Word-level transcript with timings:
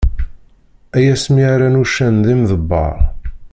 Ay 0.95 1.05
asmi 1.13 1.45
rran 1.53 1.79
uccen 1.81 2.15
d 2.25 2.27
imḍebber! 2.33 2.97